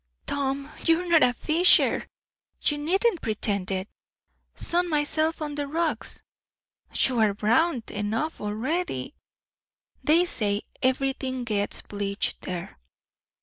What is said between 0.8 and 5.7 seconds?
you're not a fisher. You needn't pretend it." "Sun myself on the